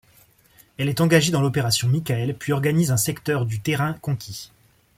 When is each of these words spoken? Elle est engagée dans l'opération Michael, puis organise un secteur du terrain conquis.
Elle 0.79 0.89
est 0.89 0.99
engagée 0.99 1.31
dans 1.31 1.41
l'opération 1.41 1.87
Michael, 1.87 2.35
puis 2.35 2.53
organise 2.53 2.89
un 2.89 2.97
secteur 2.97 3.45
du 3.45 3.59
terrain 3.59 3.93
conquis. 3.93 4.51